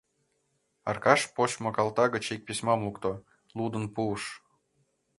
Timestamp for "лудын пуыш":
3.57-4.23